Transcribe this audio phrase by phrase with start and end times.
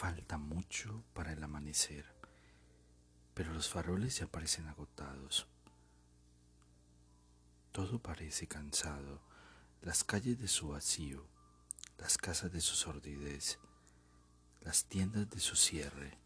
[0.00, 2.06] Falta mucho para el amanecer,
[3.34, 5.46] pero los faroles ya parecen agotados.
[7.70, 9.20] Todo parece cansado,
[9.82, 11.26] las calles de su vacío,
[11.98, 13.58] las casas de su sordidez,
[14.62, 16.16] las tiendas de su cierre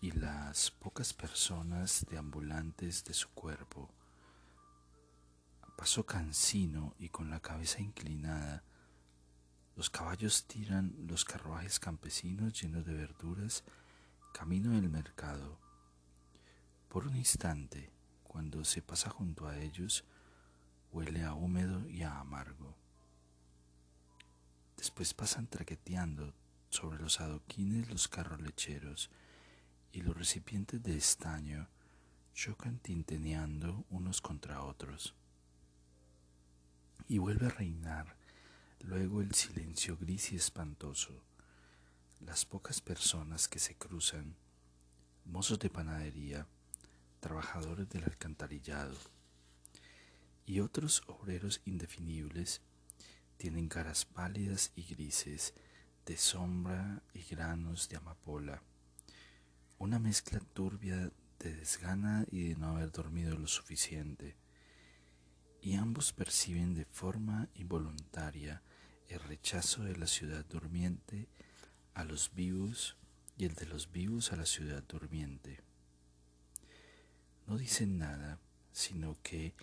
[0.00, 3.90] y las pocas personas deambulantes de su cuerpo.
[5.76, 8.62] Pasó cansino y con la cabeza inclinada,
[9.76, 13.62] los caballos tiran los carruajes campesinos llenos de verduras
[14.32, 15.58] camino del mercado.
[16.88, 17.90] Por un instante,
[18.22, 20.04] cuando se pasa junto a ellos,
[20.92, 22.74] huele a húmedo y a amargo.
[24.78, 26.32] Después pasan traqueteando
[26.70, 29.10] sobre los adoquines los carros lecheros
[29.92, 31.68] y los recipientes de estaño
[32.34, 35.14] chocan tinteneando unos contra otros.
[37.08, 38.16] Y vuelve a reinar
[38.80, 41.22] Luego el silencio gris y espantoso,
[42.20, 44.36] las pocas personas que se cruzan,
[45.24, 46.46] mozos de panadería,
[47.20, 48.96] trabajadores del alcantarillado
[50.46, 52.60] y otros obreros indefinibles
[53.36, 55.54] tienen caras pálidas y grises
[56.06, 58.62] de sombra y granos de amapola,
[59.78, 64.36] una mezcla turbia de desgana y de no haber dormido lo suficiente.
[65.60, 68.62] Y ambos perciben de forma involuntaria
[69.08, 71.28] el rechazo de la ciudad durmiente
[71.94, 72.96] a los vivos
[73.36, 75.60] y el de los vivos a la ciudad durmiente.
[77.46, 78.40] No dicen nada,
[78.72, 79.54] sino que,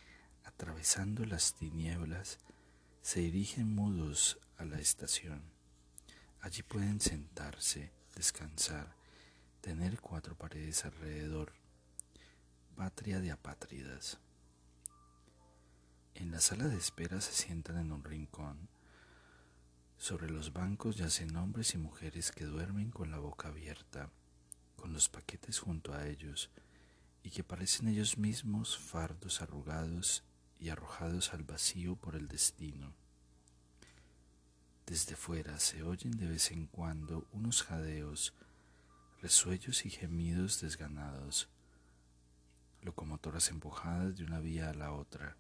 [0.43, 2.39] atravesando las tinieblas,
[3.01, 5.43] se dirigen mudos a la estación.
[6.39, 8.95] Allí pueden sentarse, descansar,
[9.61, 11.53] tener cuatro paredes alrededor,
[12.75, 14.19] patria de apátridas.
[16.15, 18.69] En la sala de espera se sientan en un rincón.
[20.03, 24.09] Sobre los bancos yacen hombres y mujeres que duermen con la boca abierta,
[24.75, 26.49] con los paquetes junto a ellos,
[27.23, 30.25] y que parecen ellos mismos fardos arrugados
[30.59, 32.93] y arrojados al vacío por el destino.
[34.85, 38.33] Desde fuera se oyen de vez en cuando unos jadeos,
[39.21, 41.47] resuellos y gemidos desganados,
[42.81, 45.37] locomotoras empujadas de una vía a la otra,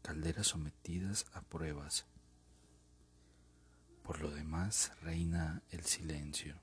[0.00, 2.06] calderas sometidas a pruebas.
[4.06, 6.54] Por lo demás reina el silencio.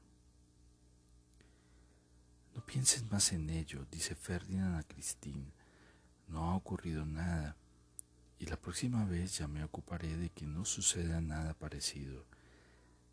[2.55, 5.51] No pienses más en ello, dice Ferdinand a Christine.
[6.29, 7.57] No ha ocurrido nada,
[8.39, 12.25] y la próxima vez ya me ocuparé de que no suceda nada parecido.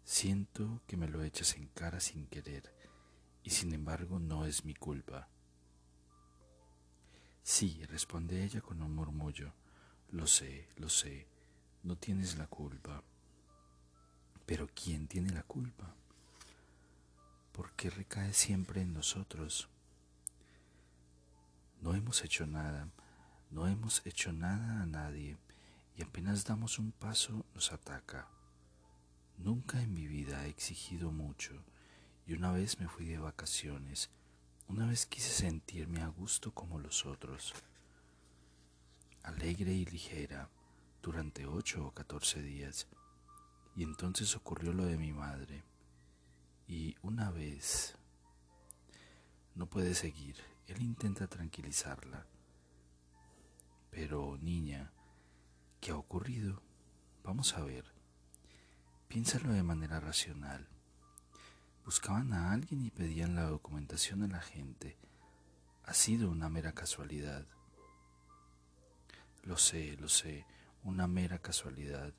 [0.04, 2.72] Siento que me lo echas en cara sin querer,
[3.42, 5.28] y sin embargo no es mi culpa.
[7.42, 9.52] Sí, responde ella con un murmullo.
[10.12, 11.26] Lo sé, lo sé,
[11.82, 13.02] no tienes la culpa.
[14.50, 15.94] Pero ¿quién tiene la culpa?
[17.52, 19.68] ¿Por qué recae siempre en nosotros?
[21.80, 22.88] No hemos hecho nada,
[23.52, 25.36] no hemos hecho nada a nadie
[25.96, 28.26] y apenas damos un paso nos ataca.
[29.38, 31.52] Nunca en mi vida he exigido mucho
[32.26, 34.10] y una vez me fui de vacaciones,
[34.66, 37.54] una vez quise sentirme a gusto como los otros
[39.22, 40.48] alegre y ligera,
[41.04, 42.88] durante ocho o catorce días.
[43.80, 45.64] Y entonces ocurrió lo de mi madre.
[46.68, 47.96] Y una vez...
[49.54, 50.36] No puede seguir.
[50.66, 52.26] Él intenta tranquilizarla.
[53.90, 54.92] Pero, niña,
[55.80, 56.60] ¿qué ha ocurrido?
[57.24, 57.86] Vamos a ver.
[59.08, 60.68] Piénsalo de manera racional.
[61.86, 64.98] Buscaban a alguien y pedían la documentación a la gente.
[65.84, 67.46] Ha sido una mera casualidad.
[69.42, 70.44] Lo sé, lo sé,
[70.84, 72.12] una mera casualidad,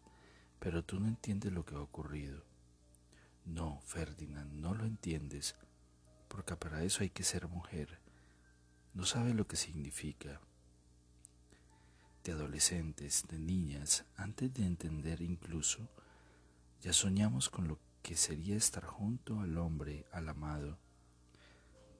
[0.61, 2.45] pero tú no entiendes lo que ha ocurrido.
[3.45, 5.55] No, Ferdinand, no lo entiendes,
[6.27, 7.99] porque para eso hay que ser mujer.
[8.93, 10.39] No sabes lo que significa.
[12.23, 15.89] De adolescentes, de niñas, antes de entender incluso,
[16.79, 20.77] ya soñamos con lo que sería estar junto al hombre, al amado.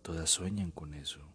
[0.03, 1.33] Todas sueñan con eso.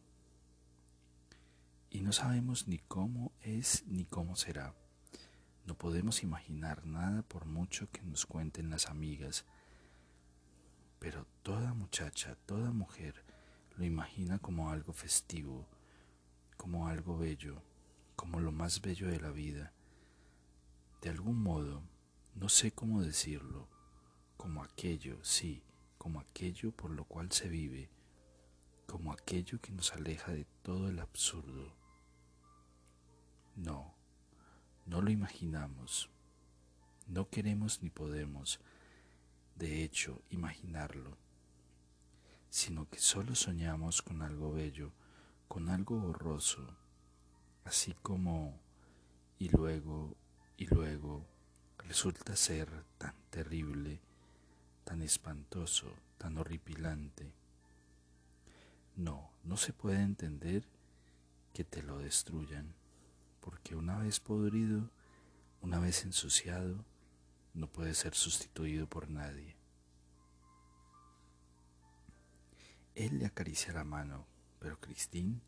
[1.90, 4.76] Y no sabemos ni cómo es ni cómo será.
[5.66, 9.44] No podemos imaginar nada por mucho que nos cuenten las amigas.
[11.00, 13.24] Pero toda muchacha, toda mujer
[13.76, 15.66] lo imagina como algo festivo,
[16.56, 17.62] como algo bello,
[18.14, 19.72] como lo más bello de la vida.
[21.02, 21.82] De algún modo,
[22.36, 23.68] no sé cómo decirlo,
[24.36, 25.64] como aquello, sí,
[25.98, 27.90] como aquello por lo cual se vive,
[28.86, 31.74] como aquello que nos aleja de todo el absurdo.
[33.56, 33.95] No,
[34.86, 36.08] no lo imaginamos,
[37.06, 38.60] no queremos ni podemos,
[39.56, 41.16] de hecho, imaginarlo,
[42.50, 44.92] sino que solo soñamos con algo bello,
[45.48, 46.66] con algo borroso,
[47.64, 48.58] así como
[49.38, 50.16] y luego
[50.56, 51.26] y luego
[51.78, 52.68] resulta ser
[52.98, 54.00] tan terrible,
[54.84, 57.32] tan espantoso, tan horripilante.
[58.96, 60.64] No, no se puede entender
[61.52, 62.74] que te lo destruyan,
[63.46, 64.90] porque una vez podrido,
[65.62, 66.84] una vez ensuciado,
[67.54, 69.54] no puede ser sustituido por nadie.
[72.96, 74.26] Él le acaricia la mano,
[74.58, 75.40] pero Christine,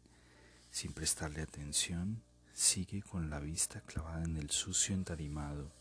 [0.70, 2.22] sin prestarle atención,
[2.54, 5.76] sigue con la vista clavada en el sucio entarimado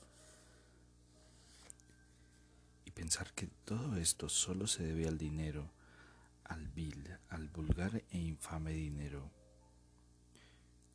[2.98, 5.70] pensar que todo esto solo se debe al dinero,
[6.46, 9.37] al vil, al vulgar e infame dinero.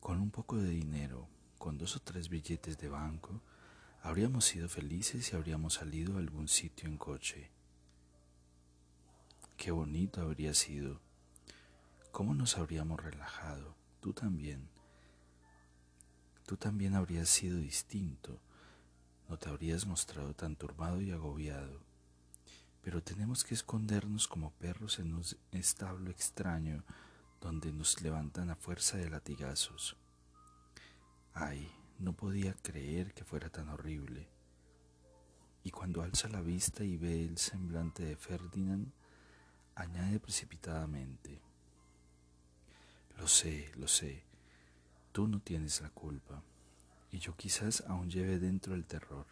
[0.03, 3.39] Con un poco de dinero, con dos o tres billetes de banco,
[4.01, 7.49] habríamos sido felices y habríamos salido a algún sitio en coche.
[9.55, 10.99] Qué bonito habría sido.
[12.11, 13.77] ¿Cómo nos habríamos relajado?
[14.01, 14.67] Tú también.
[16.45, 18.41] Tú también habrías sido distinto.
[19.29, 21.79] No te habrías mostrado tan turbado y agobiado
[22.83, 25.23] pero tenemos que escondernos como perros en un
[25.53, 26.83] establo extraño
[27.43, 29.97] donde nos levantan a fuerza de latigazos.
[31.33, 31.69] Ay,
[31.99, 34.29] no podía creer que fuera tan horrible.
[35.65, 38.93] Y cuando alza la vista y ve el semblante de Ferdinand,
[39.75, 41.41] añade precipitadamente,
[43.17, 44.23] Lo sé, lo sé,
[45.11, 46.41] tú no tienes la culpa,
[47.11, 49.27] y yo quizás aún lleve dentro el terror.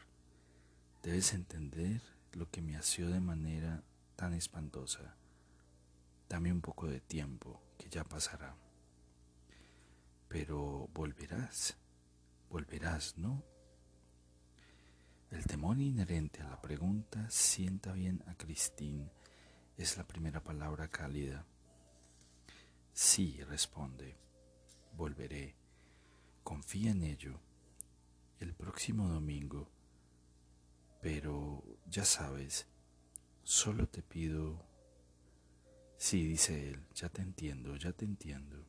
[1.01, 2.01] Debes entender
[2.33, 3.83] lo que me asió de manera
[4.17, 5.15] tan espantosa.
[6.27, 8.55] Dame un poco de tiempo, que ya pasará.
[10.27, 11.75] Pero volverás,
[12.49, 13.43] volverás, ¿no?
[15.31, 19.11] El temor inherente a la pregunta sienta bien a Christine.
[19.77, 21.45] Es la primera palabra cálida.
[22.93, 24.17] Sí, responde.
[24.93, 25.55] Volveré.
[26.43, 27.39] Confía en ello.
[28.39, 29.69] El próximo domingo
[31.01, 32.67] pero ya sabes,
[33.43, 34.70] solo te pido...
[36.03, 38.65] Sí, dice él, ya te entiendo, ya te entiendo.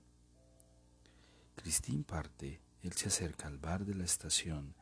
[1.57, 4.75] Christine parte, él se acerca al bar de la estación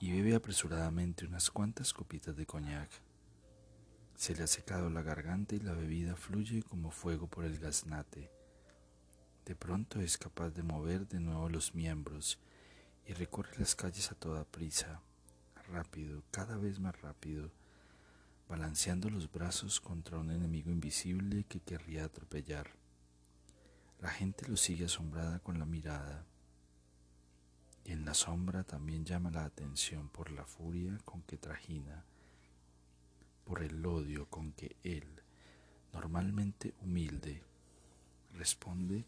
[0.00, 2.90] y bebe apresuradamente unas cuantas copitas de coñac.
[4.16, 8.32] Se le ha secado la garganta y la bebida fluye como fuego por el gaznate.
[9.44, 12.40] De pronto es capaz de mover de nuevo los miembros
[13.06, 15.02] y recorre las calles a toda prisa,
[15.68, 17.52] rápido, cada vez más rápido,
[18.48, 22.70] balanceando los brazos contra un enemigo invisible que querría atropellar.
[24.00, 26.24] La gente lo sigue asombrada con la mirada,
[27.84, 32.04] y en la sombra también llama la atención por la furia con que trajina,
[33.44, 35.06] por el odio con que él,
[35.92, 37.42] normalmente humilde,
[38.34, 39.04] responde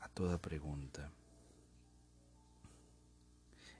[0.00, 1.10] a toda pregunta.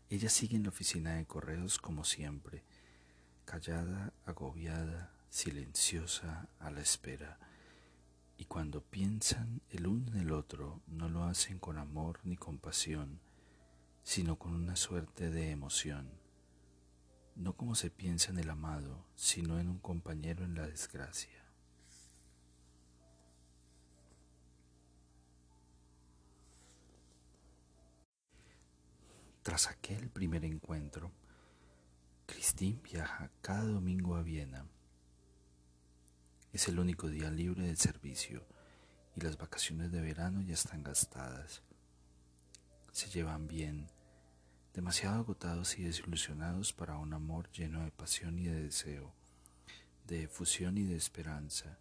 [0.08, 2.62] Ella sigue en la oficina de correos como siempre,
[3.50, 7.36] callada, agobiada, silenciosa, a la espera.
[8.38, 13.18] Y cuando piensan el uno en el otro, no lo hacen con amor ni compasión,
[14.04, 16.12] sino con una suerte de emoción.
[17.34, 21.44] No como se piensa en el amado, sino en un compañero en la desgracia.
[29.42, 31.10] Tras aquel primer encuentro,
[32.30, 34.64] Christine viaja cada domingo a Viena.
[36.52, 38.46] Es el único día libre del servicio
[39.16, 41.62] y las vacaciones de verano ya están gastadas.
[42.92, 43.88] Se llevan bien,
[44.74, 49.12] demasiado agotados y desilusionados para un amor lleno de pasión y de deseo,
[50.06, 51.78] de efusión y de esperanza.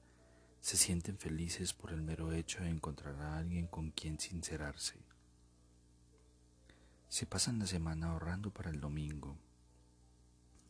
[0.61, 4.97] Se sienten felices por el mero hecho de encontrar a alguien con quien sincerarse.
[7.07, 9.37] Se pasan la semana ahorrando para el domingo.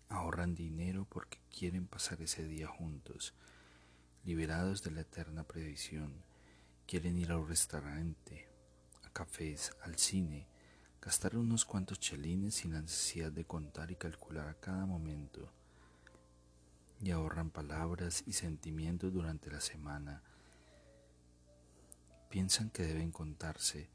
[0.09, 3.35] Ahorran dinero porque quieren pasar ese día juntos,
[4.25, 6.23] liberados de la eterna previsión.
[6.87, 8.47] Quieren ir a un restaurante,
[9.03, 10.47] a cafés, al cine,
[10.99, 15.51] gastar unos cuantos chelines sin la necesidad de contar y calcular a cada momento.
[17.01, 20.23] Y ahorran palabras y sentimientos durante la semana.
[22.29, 23.89] Piensan que deben contarse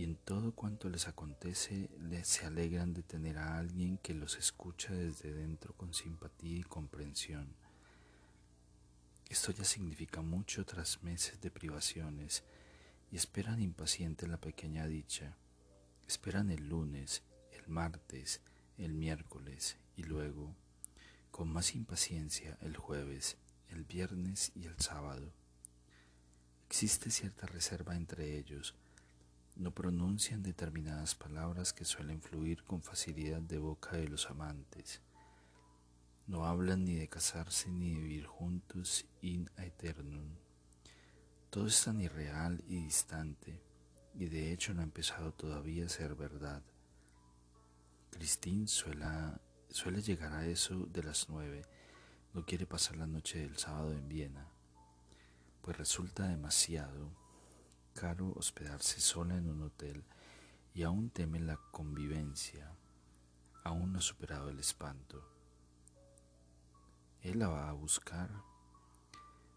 [0.00, 1.90] y en todo cuanto les acontece
[2.22, 7.54] se alegran de tener a alguien que los escucha desde dentro con simpatía y comprensión.
[9.28, 12.44] Esto ya significa mucho tras meses de privaciones
[13.12, 15.36] y esperan impaciente la pequeña dicha.
[16.08, 18.40] Esperan el lunes, el martes,
[18.78, 20.56] el miércoles y luego,
[21.30, 23.36] con más impaciencia, el jueves,
[23.68, 25.30] el viernes y el sábado.
[26.68, 28.74] Existe cierta reserva entre ellos,
[29.60, 35.02] no pronuncian determinadas palabras que suelen fluir con facilidad de boca de los amantes.
[36.26, 40.34] No hablan ni de casarse ni de vivir juntos in aeternum.
[41.50, 43.60] Todo es tan irreal y distante,
[44.14, 46.62] y de hecho no ha empezado todavía a ser verdad.
[48.10, 51.66] Christine suele llegar a eso de las nueve,
[52.32, 54.48] no quiere pasar la noche del sábado en Viena,
[55.60, 57.19] pues resulta demasiado
[57.94, 60.04] caro hospedarse sola en un hotel
[60.74, 62.72] y aún teme la convivencia,
[63.64, 65.22] aún no ha superado el espanto.
[67.22, 68.30] Él la va a buscar,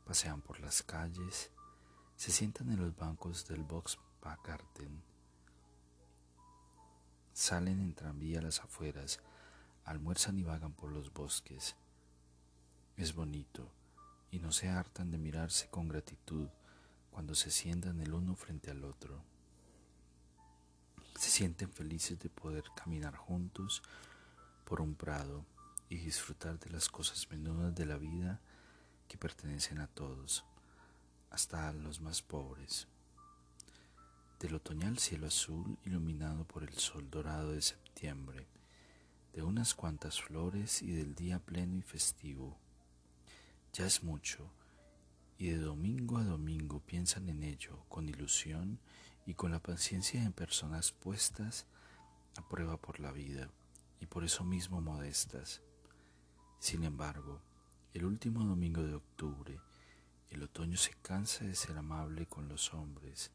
[0.05, 1.51] pasean por las calles,
[2.15, 5.03] se sientan en los bancos del Box Garden,
[7.33, 9.19] salen en tranvía a las afueras,
[9.85, 11.75] almuerzan y vagan por los bosques.
[12.95, 13.71] Es bonito
[14.31, 16.47] y no se hartan de mirarse con gratitud
[17.13, 19.23] cuando se sientan el uno frente al otro.
[21.15, 23.83] Se sienten felices de poder caminar juntos
[24.65, 25.45] por un prado
[25.89, 28.41] y disfrutar de las cosas menudas de la vida
[29.07, 30.43] que pertenecen a todos,
[31.29, 32.87] hasta a los más pobres.
[34.39, 38.47] Del otoñal cielo azul iluminado por el sol dorado de septiembre,
[39.33, 42.57] de unas cuantas flores y del día pleno y festivo.
[43.71, 44.49] Ya es mucho
[45.37, 48.79] y de domingo a domingo piensan en ello con ilusión
[49.25, 51.65] y con la paciencia de personas puestas
[52.37, 53.49] a prueba por la vida
[53.99, 55.61] y por eso mismo modestas.
[56.59, 57.41] Sin embargo,
[57.93, 59.59] el último domingo de octubre,
[60.29, 63.31] el otoño se cansa de ser amable con los hombres,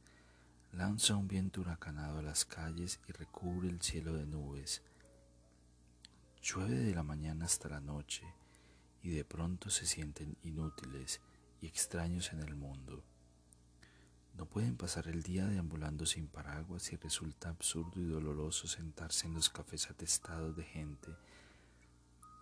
[0.73, 4.83] lanza un viento huracanado a las calles y recubre el cielo de nubes.
[6.43, 8.25] Llueve de la mañana hasta la noche
[9.02, 11.21] y de pronto se sienten inútiles
[11.60, 13.04] y extraños en el mundo.
[14.34, 19.34] No pueden pasar el día deambulando sin paraguas y resulta absurdo y doloroso sentarse en
[19.34, 21.10] los cafés atestados de gente,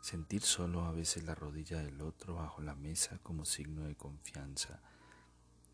[0.02, 4.80] sentir solo a veces la rodilla del otro bajo la mesa como signo de confianza,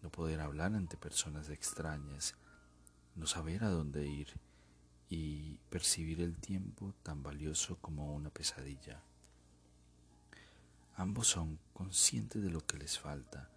[0.00, 2.36] no poder hablar ante personas extrañas,
[3.16, 4.28] no saber a dónde ir
[5.08, 9.02] y percibir el tiempo tan valioso como una pesadilla.
[11.02, 13.50] Ambos son conscientes de lo que les falta.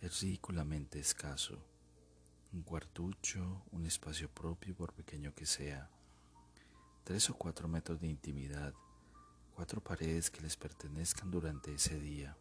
[0.00, 1.64] Es ridículamente escaso.
[2.52, 5.88] Un cuartucho, un espacio propio por pequeño que sea.
[7.04, 8.74] Tres o cuatro metros de intimidad.
[9.54, 12.36] Cuatro paredes que les pertenezcan durante ese día.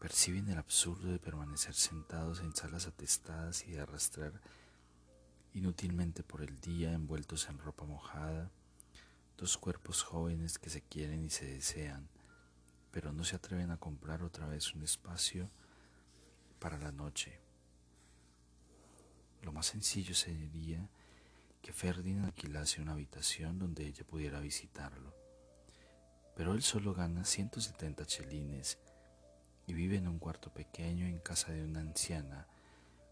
[0.00, 4.32] Perciben el absurdo de permanecer sentados en salas atestadas y de arrastrar
[5.54, 8.50] inútilmente por el día envueltos en ropa mojada,
[9.36, 12.08] dos cuerpos jóvenes que se quieren y se desean,
[12.92, 15.50] pero no se atreven a comprar otra vez un espacio
[16.58, 17.40] para la noche.
[19.42, 20.88] Lo más sencillo sería
[21.60, 25.14] que Ferdinand alquilase una habitación donde ella pudiera visitarlo.
[26.36, 28.78] Pero él solo gana 170 chelines
[29.66, 32.46] y vive en un cuarto pequeño en casa de una anciana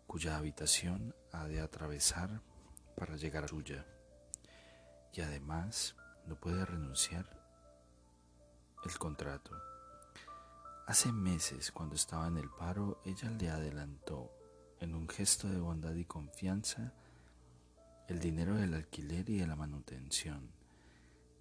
[0.06, 2.42] cuya habitación ha de atravesar
[2.96, 3.86] para llegar a suya.
[5.12, 5.96] Y además
[6.26, 7.40] no puede renunciar
[8.84, 9.69] el contrato.
[10.90, 14.28] Hace meses, cuando estaba en el paro, ella le adelantó,
[14.80, 16.92] en un gesto de bondad y confianza,
[18.08, 20.50] el dinero del alquiler y de la manutención,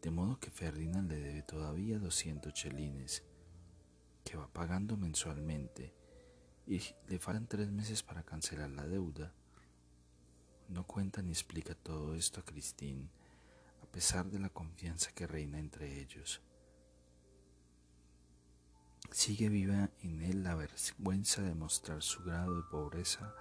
[0.03, 3.23] de modo que Ferdinand le debe todavía 200 chelines,
[4.23, 5.95] que va pagando mensualmente,
[6.67, 9.33] y le faltan tres meses para cancelar la deuda.
[10.67, 13.09] No cuenta ni explica todo esto a Christine,
[13.81, 16.39] a pesar de la confianza que reina entre ellos.
[19.11, 23.33] Sigue viva en él la vergüenza de mostrar su grado de pobreza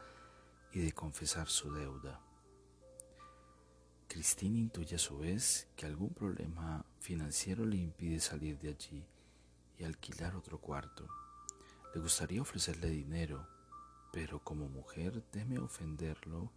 [0.72, 2.20] y de confesar su deuda.
[4.08, 9.04] Cristina intuye a su vez que algún problema financiero le impide salir de allí
[9.78, 11.06] y alquilar otro cuarto.
[11.94, 13.46] Le gustaría ofrecerle dinero,
[14.12, 16.50] pero como mujer teme ofenderlo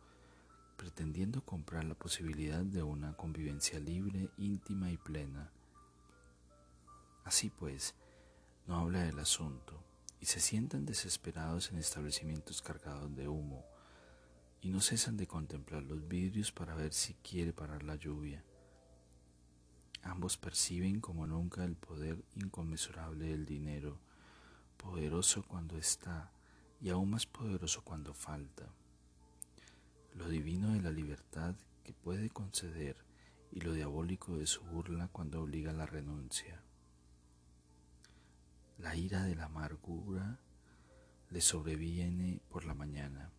[0.78, 5.52] pretendiendo comprar la posibilidad de una convivencia libre, íntima y plena.
[7.24, 7.94] Así pues,
[8.72, 9.84] no habla del asunto
[10.22, 13.66] y se sientan desesperados en establecimientos cargados de humo
[14.62, 18.46] y no cesan de contemplar los vidrios para ver si quiere parar la lluvia.
[20.04, 24.00] Ambos perciben como nunca el poder inconmensurable del dinero,
[24.78, 26.32] poderoso cuando está
[26.80, 28.70] y aún más poderoso cuando falta
[30.14, 32.96] lo divino de la libertad que puede conceder
[33.52, 36.64] y lo diabólico de su burla cuando obliga a la renuncia.
[38.82, 40.40] La ira de la amargura
[41.30, 43.32] le sobreviene por la mañana,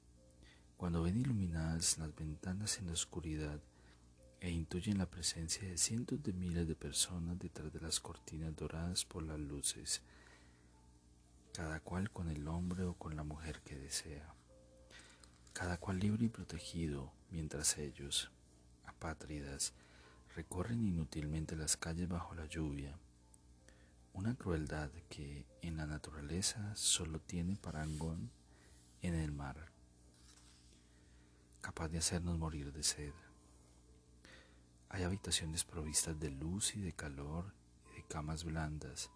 [0.76, 3.61] cuando ven iluminadas las ventanas en la oscuridad
[4.40, 9.04] e intuyen la presencia de cientos de miles de personas detrás de las cortinas doradas
[9.04, 10.02] por las luces,
[11.52, 14.34] cada cual con el hombre o con la mujer que desea
[15.52, 18.30] cada cual libre y protegido, mientras ellos,
[18.87, 19.75] apátridas,
[20.34, 22.96] recorren inútilmente las calles bajo la lluvia.
[24.14, 28.31] Una crueldad que en la naturaleza solo tiene parangón
[29.00, 29.73] en el mar,
[31.61, 33.14] capaz de hacernos morir de sed.
[34.90, 37.54] Hay habitaciones provistas de luz y de calor
[37.90, 39.11] y de camas blandas.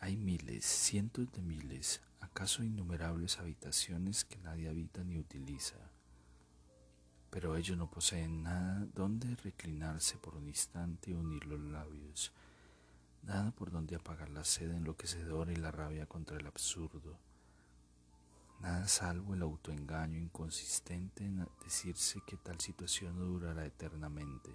[0.00, 5.76] Hay miles, cientos de miles, acaso innumerables habitaciones que nadie habita ni utiliza,
[7.30, 12.32] pero ellos no poseen nada donde reclinarse por un instante y unir los labios,
[13.24, 17.18] nada por donde apagar la sed enloquecedora y la rabia contra el absurdo,
[18.60, 24.50] nada salvo el autoengaño inconsistente en decirse que tal situación no durará eternamente.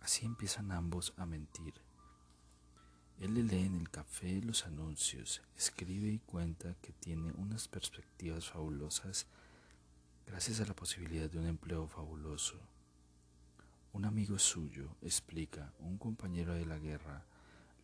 [0.00, 1.74] Así empiezan ambos a mentir
[3.20, 8.50] él le lee en el café los anuncios, escribe y cuenta que tiene unas perspectivas
[8.50, 9.26] fabulosas
[10.26, 12.58] gracias a la posibilidad de un empleo fabuloso.
[13.94, 17.24] Un amigo suyo, explica, un compañero de la guerra,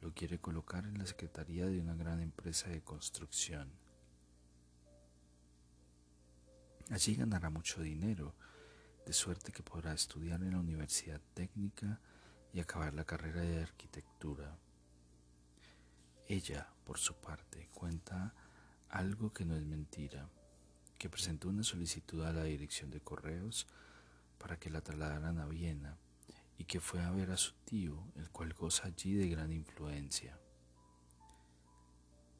[0.00, 3.70] lo quiere colocar en la secretaría de una gran empresa de construcción.
[6.90, 8.34] Allí ganará mucho dinero,
[9.06, 12.00] de suerte que podrá estudiar en la Universidad Técnica
[12.52, 14.58] y acabar la carrera de arquitectura.
[16.26, 18.34] Ella, por su parte, cuenta
[18.88, 20.28] algo que no es mentira,
[20.98, 23.68] que presentó una solicitud a la dirección de correos
[24.40, 25.98] para que la trasladaran a Viena
[26.58, 30.40] y que fue a ver a su tío, el cual goza allí de gran influencia.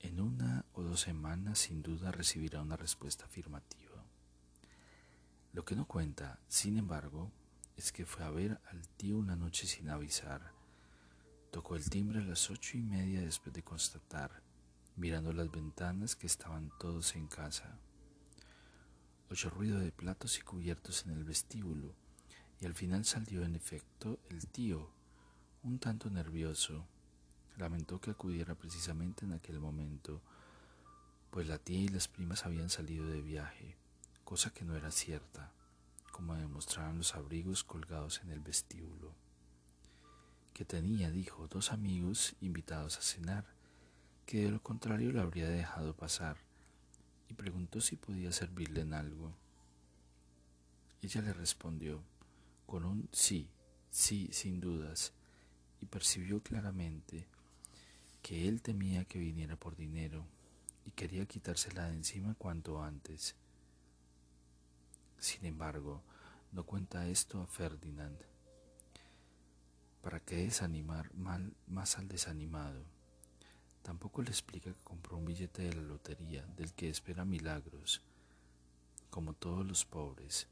[0.00, 4.04] En una o dos semanas sin duda recibirá una respuesta afirmativa.
[5.52, 7.30] Lo que no cuenta, sin embargo,
[7.76, 10.58] es que fue a ver al tío una noche sin avisar
[11.50, 14.40] Tocó el timbre a las ocho y media después de constatar,
[14.94, 17.80] mirando las ventanas, que estaban todos en casa.
[19.30, 21.94] Oyó ruido de platos y cubiertos en el vestíbulo,
[22.60, 24.90] y al final salió en efecto el tío,
[25.62, 26.84] un tanto nervioso.
[27.56, 30.20] Lamentó que acudiera precisamente en aquel momento,
[31.30, 33.76] pues la tía y las primas habían salido de viaje,
[34.24, 35.52] cosa que no era cierta,
[36.10, 39.14] como demostraban los abrigos colgados en el vestíbulo.
[40.52, 43.44] Que tenía, dijo, dos amigos invitados a cenar,
[44.26, 46.36] que de lo contrario lo habría dejado pasar,
[47.30, 49.32] y preguntó si podía servirle en algo.
[51.00, 52.02] Ella le respondió
[52.66, 53.48] con un sí,
[53.90, 55.12] sí, sin dudas,
[55.80, 57.26] y percibió claramente
[58.20, 60.26] que él temía que viniera por dinero
[60.84, 63.36] y quería quitársela de encima cuanto antes.
[65.18, 66.02] Sin embargo,
[66.52, 68.18] no cuenta esto a Ferdinand,
[70.02, 72.82] ¿Para qué desanimar mal más al desanimado?
[73.82, 78.02] Tampoco le explica que compró un billete de la lotería del que espera milagros,
[79.10, 80.46] como todos los pobres.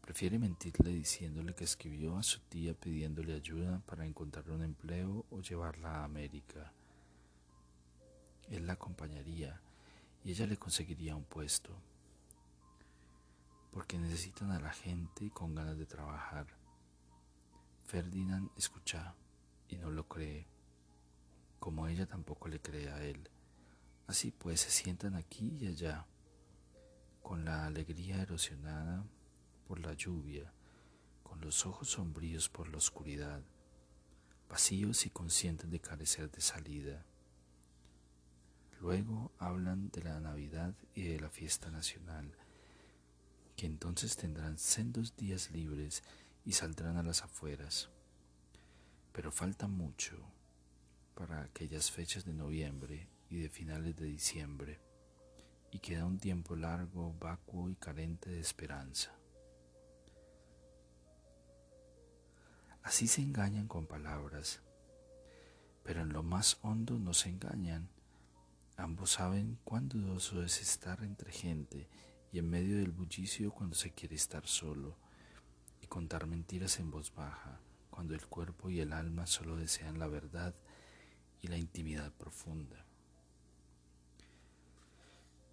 [0.00, 5.40] Prefiere mentirle diciéndole que escribió a su tía pidiéndole ayuda para encontrar un empleo o
[5.40, 6.72] llevarla a América.
[8.50, 9.60] Él la acompañaría
[10.22, 11.70] y ella le conseguiría un puesto,
[13.72, 16.46] porque necesitan a la gente con ganas de trabajar
[17.86, 19.14] Ferdinand escucha
[19.68, 20.46] y no lo cree,
[21.64, 23.30] como ella tampoco le cree a él.
[24.06, 26.04] Así pues se sientan aquí y allá,
[27.22, 29.02] con la alegría erosionada
[29.66, 30.52] por la lluvia,
[31.22, 33.42] con los ojos sombríos por la oscuridad,
[34.46, 37.06] vacíos y conscientes de carecer de salida.
[38.78, 42.30] Luego hablan de la Navidad y de la fiesta nacional,
[43.56, 46.02] que entonces tendrán sendos días libres
[46.44, 47.88] y saldrán a las afueras.
[49.14, 50.33] Pero falta mucho
[51.14, 54.80] para aquellas fechas de noviembre y de finales de diciembre,
[55.70, 59.12] y queda un tiempo largo, vacuo y carente de esperanza.
[62.82, 64.60] Así se engañan con palabras,
[65.82, 67.88] pero en lo más hondo no se engañan.
[68.76, 71.88] Ambos saben cuán dudoso es estar entre gente
[72.32, 74.96] y en medio del bullicio cuando se quiere estar solo,
[75.80, 80.08] y contar mentiras en voz baja, cuando el cuerpo y el alma solo desean la
[80.08, 80.54] verdad
[81.44, 82.86] y la intimidad profunda.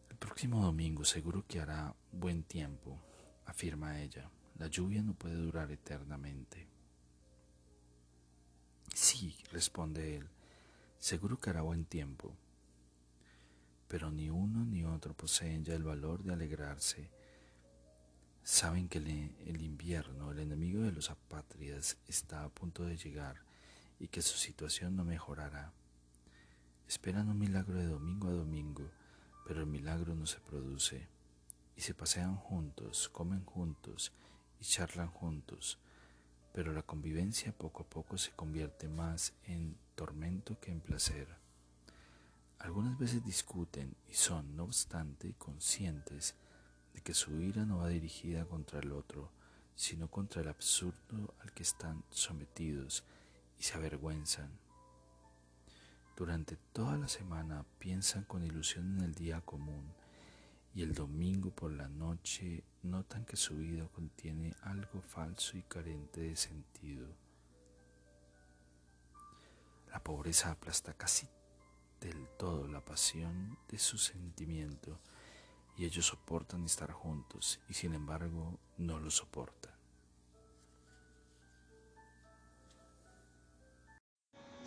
[0.09, 2.97] El próximo domingo seguro que hará buen tiempo,
[3.45, 4.31] afirma ella.
[4.57, 6.65] La lluvia no puede durar eternamente.
[8.93, 10.29] Sí, responde él,
[10.97, 12.37] seguro que hará buen tiempo.
[13.89, 17.09] Pero ni uno ni otro poseen ya el valor de alegrarse.
[18.43, 23.43] Saben que el, invierno, el enemigo de los apátridas, está a punto de llegar
[23.99, 25.73] y que su situación no mejorará.
[26.91, 28.83] Esperan un milagro de domingo a domingo,
[29.47, 31.07] pero el milagro no se produce.
[31.77, 34.11] Y se pasean juntos, comen juntos
[34.59, 35.79] y charlan juntos,
[36.51, 41.29] pero la convivencia poco a poco se convierte más en tormento que en placer.
[42.59, 46.35] Algunas veces discuten y son, no obstante, conscientes
[46.93, 49.31] de que su ira no va dirigida contra el otro,
[49.75, 53.05] sino contra el absurdo al que están sometidos
[53.57, 54.51] y se avergüenzan.
[56.21, 59.91] Durante toda la semana piensan con ilusión en el día común
[60.75, 66.21] y el domingo por la noche notan que su vida contiene algo falso y carente
[66.21, 67.07] de sentido.
[69.89, 71.27] La pobreza aplasta casi
[71.99, 74.99] del todo la pasión de su sentimiento
[75.75, 79.60] y ellos soportan estar juntos y sin embargo no lo soportan.